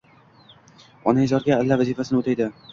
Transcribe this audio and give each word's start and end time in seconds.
Onaizorga 1.13 1.55
alla 1.61 1.81
vazifasini 1.85 2.23
oʻtaydi. 2.25 2.53